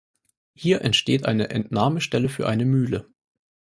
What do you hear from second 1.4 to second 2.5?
Entnahmestelle für